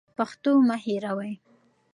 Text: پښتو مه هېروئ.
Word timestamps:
پښتو 0.17 0.51
مه 0.67 0.75
هېروئ. 0.83 1.33